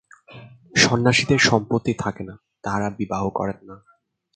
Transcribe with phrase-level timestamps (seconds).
[0.75, 3.75] সন্ন্যাসীদের সম্পত্তি থাকে না, তাঁহারা বিবাহ করেন না।